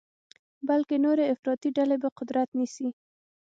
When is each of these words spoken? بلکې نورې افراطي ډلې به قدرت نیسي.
بلکې 0.67 0.95
نورې 1.05 1.23
افراطي 1.33 1.69
ډلې 1.77 1.97
به 2.01 2.09
قدرت 2.19 2.49
نیسي. 2.57 2.87